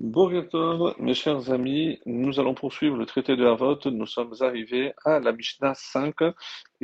[0.00, 3.78] Bokertov, mes chers amis, nous allons poursuivre le traité de Havot.
[3.90, 6.14] Nous sommes arrivés à la Mishnah 5,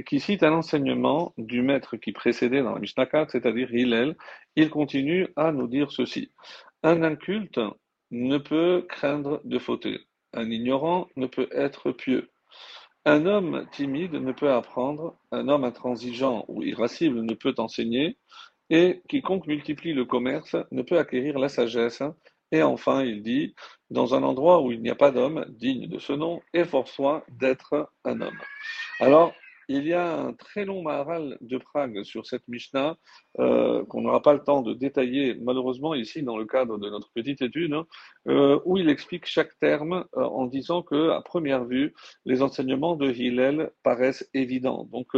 [0.05, 4.17] qui cite un enseignement du maître qui précédait dans la Mishnah 4, c'est-à-dire Hillel.
[4.55, 6.31] Il continue à nous dire ceci.
[6.83, 7.59] Un inculte
[8.11, 9.99] ne peut craindre de fauter.
[10.35, 12.29] Un ignorant ne peut être pieux.
[13.07, 15.17] Un homme timide ne peut apprendre.
[15.33, 18.19] Un homme intransigeant ou irascible ne peut enseigner.
[18.69, 22.03] Et quiconque multiplie le commerce ne peut acquérir la sagesse
[22.53, 23.55] et enfin, il dit,
[23.91, 27.91] dans un endroit où il n'y a pas d'homme digne de ce nom, efforce-toi d'être
[28.05, 28.39] un homme.
[29.01, 29.33] Alors,
[29.69, 32.97] il y a un très long Maharal de Prague sur cette Mishnah
[33.41, 37.11] euh, qu'on n'aura pas le temps de détailler malheureusement ici dans le cadre de notre
[37.13, 37.85] petite étude, hein,
[38.29, 42.95] euh, où il explique chaque terme euh, en disant que à première vue, les enseignements
[42.95, 44.89] de Hillel paraissent évidents.
[44.93, 45.09] Donc,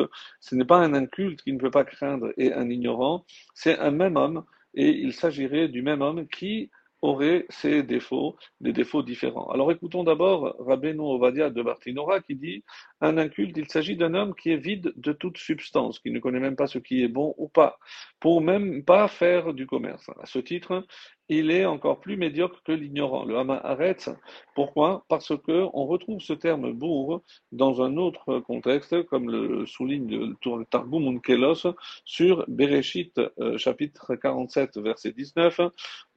[0.41, 3.91] ce n'est pas un inculte qui ne peut pas craindre et un ignorant, c'est un
[3.91, 6.71] même homme et il s'agirait du même homme qui
[7.03, 9.49] aurait ses défauts, des défauts différents.
[9.51, 12.65] Alors écoutons d'abord Rabbeinu Ovadia de Bartinora qui dit
[13.01, 16.41] un inculte, il s'agit d'un homme qui est vide de toute substance, qui ne connaît
[16.41, 17.79] même pas ce qui est bon ou pas,
[18.21, 20.09] pour même pas faire du commerce.
[20.21, 20.85] À ce titre,
[21.29, 23.25] il est encore plus médiocre que l'ignorant.
[23.25, 24.11] Le Hama Aretz,
[24.55, 25.05] pourquoi?
[25.09, 30.65] Parce que on retrouve ce terme bourg dans un autre contexte, comme le souligne le
[30.65, 31.67] Targum Unkelos
[32.05, 35.61] sur Bereshit, euh, chapitre 47, verset 19,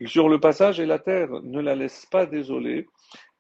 [0.06, 2.88] sur le passage et la terre ne la laisse pas désolée.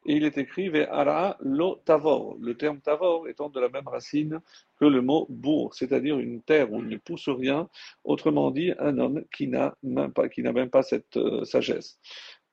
[0.05, 4.39] Il est écrit Ve'ara lo tavor, le terme tavor étant de la même racine
[4.80, 7.69] que le mot bourg, c'est-à-dire une terre où il ne pousse rien,
[8.03, 11.99] autrement dit, un homme qui n'a même pas, qui n'a même pas cette euh, sagesse.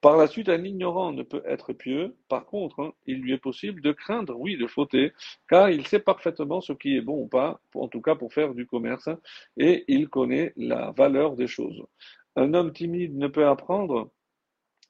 [0.01, 2.15] Par la suite, un ignorant ne peut être pieux.
[2.29, 5.13] Par contre, hein, il lui est possible de craindre, oui, de fauter,
[5.49, 8.55] car il sait parfaitement ce qui est bon ou pas, en tout cas pour faire
[8.55, 9.09] du commerce,
[9.57, 11.83] et il connaît la valeur des choses.
[12.37, 14.11] Un homme timide ne peut apprendre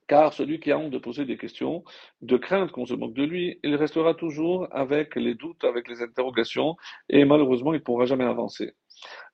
[0.09, 1.85] car celui qui a honte de poser des questions,
[2.23, 6.03] de craindre qu'on se moque de lui, il restera toujours avec les doutes, avec les
[6.03, 6.77] interrogations,
[7.09, 8.73] et malheureusement, il ne pourra jamais avancer.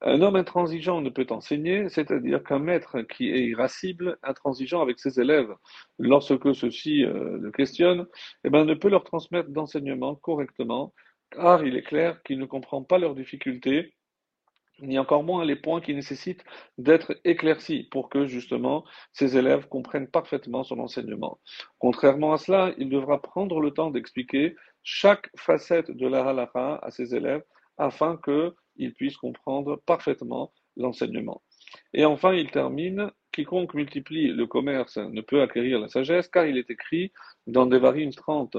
[0.03, 5.21] Un homme intransigeant ne peut enseigner, c'est-à-dire qu'un maître qui est irascible, intransigeant avec ses
[5.21, 5.55] élèves,
[5.99, 8.07] lorsque ceux-ci euh, le questionnent,
[8.45, 10.93] eh ben, ne peut leur transmettre d'enseignement correctement,
[11.31, 13.95] car il est clair qu'il ne comprend pas leurs difficultés
[14.81, 16.45] ni encore moins les points qui nécessitent
[16.79, 21.41] d'être éclaircis pour que justement ces élèves comprennent parfaitement son enseignement.
[21.79, 26.91] Contrairement à cela, il devra prendre le temps d'expliquer chaque facette de la halakha à
[26.91, 27.43] ses élèves
[27.79, 31.43] afin qu'ils puissent comprendre parfaitement l'enseignement.
[31.93, 36.57] Et enfin, il termine Quiconque multiplie le commerce ne peut acquérir la sagesse, car il
[36.57, 37.13] est écrit
[37.49, 38.57] dans Devarim 30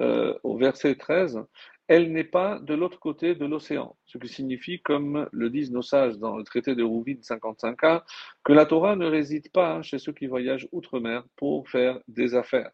[0.00, 1.44] euh, au verset 13
[1.88, 3.96] elle n'est pas de l'autre côté de l'océan.
[4.06, 8.02] Ce qui signifie, comme le disent nos sages dans le traité de Rouvine 55a,
[8.44, 12.70] que la Torah ne réside pas chez ceux qui voyagent outre-mer pour faire des affaires.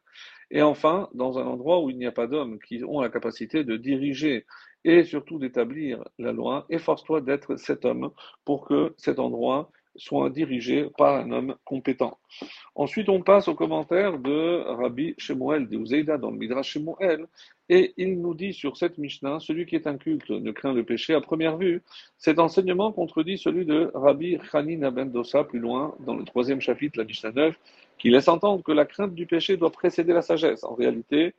[0.51, 3.65] Et enfin, dans un endroit où il n'y a pas d'hommes qui ont la capacité
[3.65, 4.47] de diriger
[4.85, 8.11] et surtout d'établir la loi, efforce-toi d'être cet homme
[8.45, 12.19] pour que cet endroit soit dirigé par un homme compétent.
[12.75, 17.27] Ensuite, on passe au commentaire de Rabbi Shemuel de Uzeida dans le Midrash Shemuel,
[17.69, 21.15] et il nous dit sur cette Mishnah, celui qui est inculte ne craint le péché
[21.15, 21.83] à première vue.
[22.19, 26.99] Cet enseignement contredit celui de Rabbi Chanin Ben Dosa plus loin, dans le troisième chapitre,
[26.99, 27.55] la Mishnah 9,
[27.99, 30.65] qui laisse entendre que la crainte du péché doit précéder la sagesse.
[30.65, 31.35] En réalité,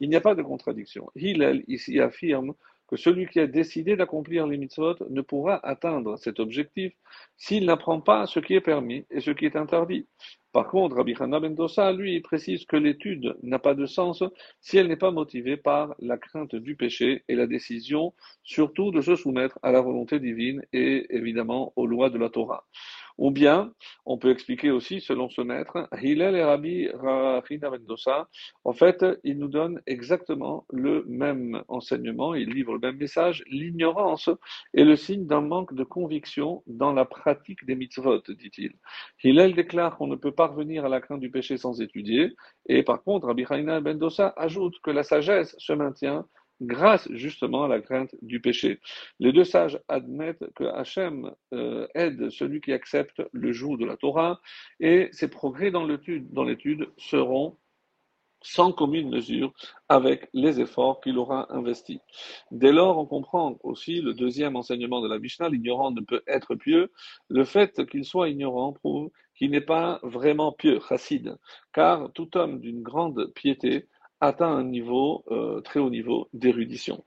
[0.00, 1.10] il n'y a pas de contradiction.
[1.16, 2.54] Hillel ici affirme
[2.88, 6.92] que celui qui a décidé d'accomplir les mitzvot ne pourra atteindre cet objectif
[7.36, 10.06] s'il n'apprend pas ce qui est permis et ce qui est interdit.
[10.52, 14.22] Par contre, Rabbi Hanna Mendoza, lui, précise que l'étude n'a pas de sens
[14.60, 19.00] si elle n'est pas motivée par la crainte du péché et la décision, surtout de
[19.00, 22.64] se soumettre à la volonté divine et évidemment aux lois de la Torah.
[23.18, 23.72] Ou bien,
[24.06, 28.28] on peut expliquer aussi, selon ce maître, Hillel et Rabbi Rachina Mendoza,
[28.64, 33.44] en fait, ils nous donnent exactement le même enseignement, ils livrent le même message.
[33.46, 34.30] L'ignorance
[34.74, 38.72] est le signe d'un manque de conviction dans la pratique des mitzvot, dit-il.
[39.22, 42.34] Hillel déclare qu'on ne peut parvenir à la crainte du péché sans étudier,
[42.66, 46.26] et par contre, Rabbi Rachina Mendoza ajoute que la sagesse se maintient
[46.66, 48.80] grâce justement à la crainte du péché.
[49.18, 53.96] Les deux sages admettent que Hachem euh, aide celui qui accepte le joug de la
[53.96, 54.40] Torah
[54.80, 57.56] et ses progrès dans l'étude seront
[58.44, 59.52] sans commune mesure
[59.88, 61.98] avec les efforts qu'il aura investis.
[62.50, 66.54] Dès lors, on comprend aussi le deuxième enseignement de la Mishnah, l'ignorant ne peut être
[66.54, 66.92] pieux.
[67.28, 71.34] Le fait qu'il soit ignorant prouve qu'il n'est pas vraiment pieux, chassid,
[71.72, 73.88] car tout homme d'une grande piété
[74.26, 77.04] atteint un niveau, euh, très haut niveau d'érudition.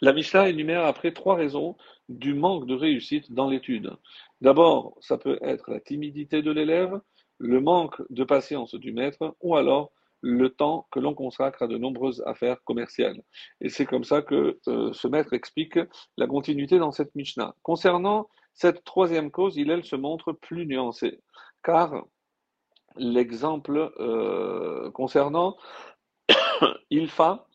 [0.00, 1.76] La Mishnah énumère après trois raisons
[2.08, 3.92] du manque de réussite dans l'étude.
[4.40, 7.00] D'abord, ça peut être la timidité de l'élève,
[7.38, 11.76] le manque de patience du maître, ou alors le temps que l'on consacre à de
[11.76, 13.22] nombreuses affaires commerciales.
[13.60, 15.78] Et c'est comme ça que euh, ce maître explique
[16.16, 17.54] la continuité dans cette Mishnah.
[17.62, 21.20] Concernant cette troisième cause, il, elle, se montre plus nuancée,
[21.62, 22.04] car
[22.96, 25.56] l'exemple euh, concernant
[26.90, 27.46] Ilfa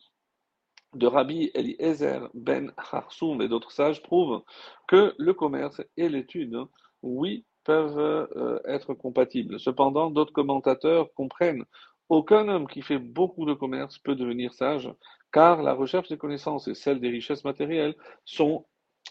[0.94, 4.42] de Rabbi Eliezer ben Harsoum et d'autres sages prouve
[4.88, 6.58] que le commerce et l'étude,
[7.02, 9.60] oui, peuvent euh, être compatibles.
[9.60, 11.64] Cependant, d'autres commentateurs comprennent
[12.08, 14.90] aucun homme qui fait beaucoup de commerce peut devenir sage,
[15.32, 17.94] car la recherche des connaissances et celle des richesses matérielles
[18.24, 18.66] sont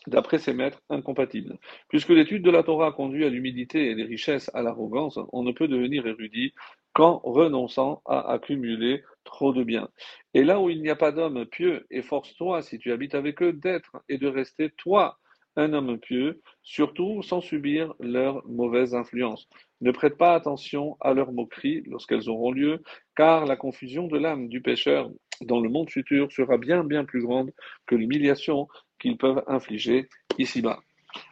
[0.07, 1.57] d'après ces maîtres, incompatibles.
[1.87, 5.51] Puisque l'étude de la Torah conduit à l'humilité et les richesses à l'arrogance, on ne
[5.51, 6.53] peut devenir érudit
[6.93, 9.89] qu'en renonçant à accumuler trop de biens.
[10.33, 13.53] Et là où il n'y a pas d'homme pieux, efforce-toi, si tu habites avec eux,
[13.53, 15.17] d'être et de rester toi
[15.55, 19.47] un homme pieux, surtout sans subir leur mauvaise influence.
[19.81, 22.81] Ne prête pas attention à leurs moqueries lorsqu'elles auront lieu,
[23.15, 25.09] car la confusion de l'âme du pécheur
[25.41, 27.51] dans le monde futur sera bien bien plus grande
[27.87, 28.67] que l'humiliation
[28.99, 30.79] qu'ils peuvent infliger ici-bas.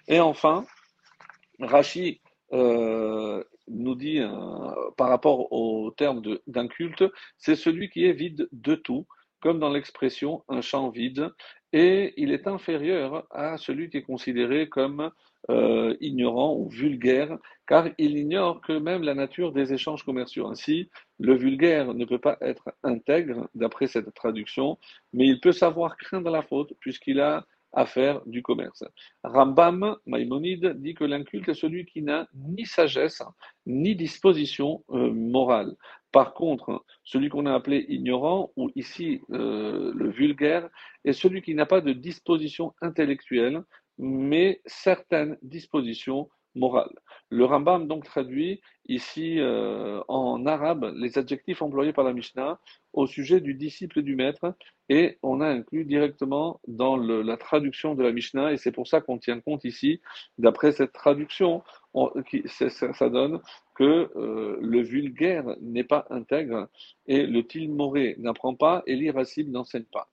[0.07, 0.65] Et enfin,
[1.59, 2.21] Rachi
[2.53, 4.29] euh, nous dit euh,
[4.97, 7.03] par rapport au terme d'un culte,
[7.37, 9.07] c'est celui qui est vide de tout,
[9.41, 11.29] comme dans l'expression un champ vide,
[11.73, 15.11] et il est inférieur à celui qui est considéré comme
[15.49, 17.37] euh, ignorant ou vulgaire,
[17.67, 20.47] car il ignore que même la nature des échanges commerciaux.
[20.47, 24.77] Ainsi, le vulgaire ne peut pas être intègre, d'après cette traduction,
[25.13, 27.45] mais il peut savoir craindre la faute, puisqu'il a
[27.77, 27.85] à
[28.25, 28.83] du commerce.
[29.23, 33.21] Rambam Maïmonide dit que l'inculte est celui qui n'a ni sagesse
[33.67, 35.75] ni disposition euh, morale.
[36.11, 40.67] Par contre, celui qu'on a appelé ignorant, ou ici euh, le vulgaire,
[41.05, 43.61] est celui qui n'a pas de disposition intellectuelle,
[43.99, 46.95] mais certaines dispositions morales.
[47.29, 52.59] Le Rambam donc traduit ici euh, en arabe les adjectifs employés par la Mishnah
[52.93, 54.55] au sujet du disciple du maître
[54.87, 59.01] et on a inclus directement dans la traduction de la Mishnah et c'est pour ça
[59.01, 59.99] qu'on tient compte ici,
[60.37, 61.63] d'après cette traduction,
[62.47, 63.41] ça, donne
[63.75, 66.69] que euh, le vulgaire n'est pas intègre
[67.07, 70.07] et le tilmoré n'apprend pas et l'irascible n'enseigne pas.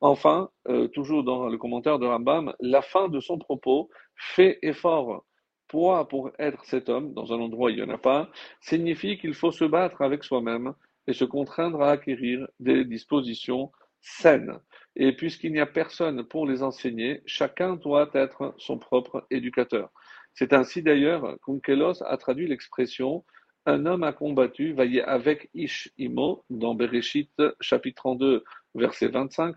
[0.00, 5.24] Enfin, euh, toujours dans le commentaire de Rambam, la fin de son propos fait effort
[5.70, 8.30] pour être cet homme, dans un endroit où il n'y en a pas,
[8.60, 10.74] signifie qu'il faut se battre avec soi-même
[11.06, 13.70] et se contraindre à acquérir des dispositions
[14.00, 14.58] saines.
[14.96, 19.90] Et puisqu'il n'y a personne pour les enseigner, chacun doit être son propre éducateur.
[20.34, 23.24] C'est ainsi d'ailleurs qu'Unkelos a traduit l'expression
[23.66, 27.30] un homme a combattu, vaillé avec Ish Imo, dans Bereshit
[27.60, 28.44] chapitre 32,
[28.74, 29.56] verset 25,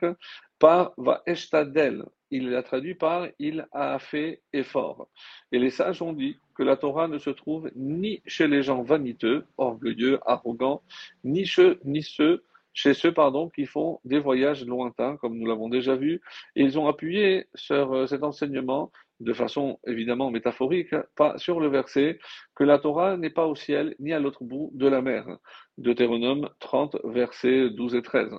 [0.60, 5.08] par Va Eshtadel, il l'a traduit par il a fait effort.
[5.52, 8.82] Et les sages ont dit que la Torah ne se trouve ni chez les gens
[8.82, 10.82] vaniteux, orgueilleux, arrogants,
[11.24, 12.44] ni chez, ni ceux,
[12.74, 16.22] chez ceux pardon, qui font des voyages lointains, comme nous l'avons déjà vu.
[16.56, 21.68] Et ils ont appuyé sur euh, cet enseignement de façon évidemment métaphorique, pas sur le
[21.68, 22.18] verset
[22.56, 25.38] que la Torah n'est pas au ciel ni à l'autre bout de la mer.
[25.78, 28.32] Deutéronome 30, versets 12 et 13.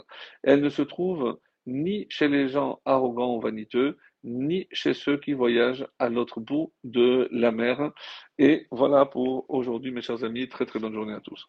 [0.42, 5.32] Elle ne se trouve ni chez les gens arrogants ou vaniteux, ni chez ceux qui
[5.32, 7.92] voyagent à l'autre bout de la mer.
[8.38, 10.48] Et voilà pour aujourd'hui, mes chers amis.
[10.48, 11.48] Très très bonne journée à tous.